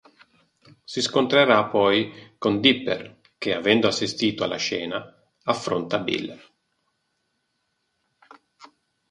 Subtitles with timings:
[0.83, 6.39] Si scontrerà poi con Dipper che, avendo assistito alla scena, affronta Bill.